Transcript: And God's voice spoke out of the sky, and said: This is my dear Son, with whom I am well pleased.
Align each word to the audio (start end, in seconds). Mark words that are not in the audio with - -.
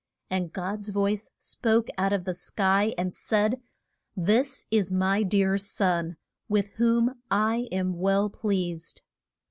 And 0.31 0.51
God's 0.51 0.89
voice 0.89 1.29
spoke 1.37 1.87
out 1.95 2.11
of 2.11 2.23
the 2.25 2.33
sky, 2.33 2.95
and 2.97 3.13
said: 3.13 3.61
This 4.17 4.65
is 4.71 4.91
my 4.91 5.21
dear 5.21 5.59
Son, 5.59 6.17
with 6.49 6.69
whom 6.77 7.21
I 7.29 7.67
am 7.71 7.99
well 7.99 8.27
pleased. 8.27 9.03